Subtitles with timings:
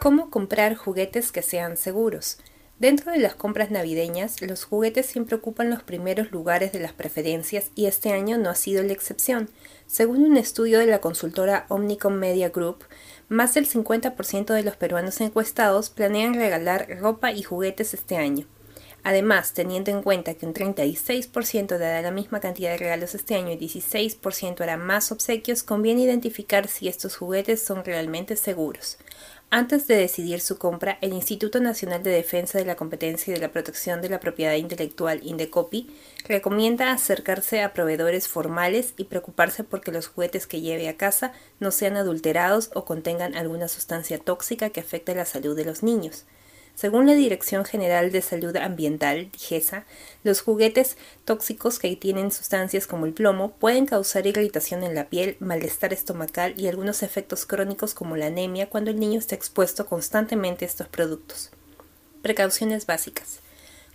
[0.00, 2.38] ¿Cómo comprar juguetes que sean seguros?
[2.78, 7.70] Dentro de las compras navideñas, los juguetes siempre ocupan los primeros lugares de las preferencias
[7.74, 9.48] y este año no ha sido la excepción.
[9.86, 12.84] Según un estudio de la consultora Omnicom Media Group,
[13.28, 18.46] más del 50% de los peruanos encuestados planean regalar ropa y juguetes este año.
[19.06, 23.52] Además, teniendo en cuenta que un 36% dará la misma cantidad de regalos este año
[23.52, 28.98] y 16% hará más obsequios, conviene identificar si estos juguetes son realmente seguros.
[29.48, 33.40] Antes de decidir su compra, el Instituto Nacional de Defensa de la Competencia y de
[33.40, 35.88] la Protección de la Propiedad Intelectual, INDECOPI,
[36.26, 41.70] recomienda acercarse a proveedores formales y preocuparse porque los juguetes que lleve a casa no
[41.70, 46.24] sean adulterados o contengan alguna sustancia tóxica que afecte la salud de los niños.
[46.76, 49.86] Según la Dirección General de Salud Ambiental, DIGESA,
[50.24, 55.38] los juguetes tóxicos que tienen sustancias como el plomo pueden causar irritación en la piel,
[55.40, 60.66] malestar estomacal y algunos efectos crónicos como la anemia cuando el niño está expuesto constantemente
[60.66, 61.50] a estos productos.
[62.20, 63.45] Precauciones básicas.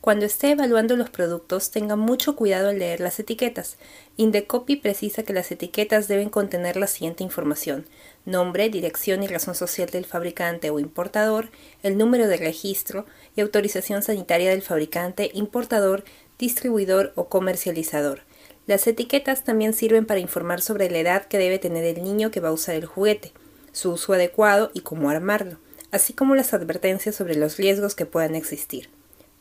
[0.00, 3.76] Cuando esté evaluando los productos, tenga mucho cuidado al leer las etiquetas.
[4.16, 7.84] Indecopy precisa que las etiquetas deben contener la siguiente información:
[8.24, 11.50] nombre, dirección y razón social del fabricante o importador,
[11.82, 16.04] el número de registro y autorización sanitaria del fabricante, importador,
[16.38, 18.22] distribuidor o comercializador.
[18.66, 22.40] Las etiquetas también sirven para informar sobre la edad que debe tener el niño que
[22.40, 23.32] va a usar el juguete,
[23.72, 25.58] su uso adecuado y cómo armarlo,
[25.90, 28.90] así como las advertencias sobre los riesgos que puedan existir.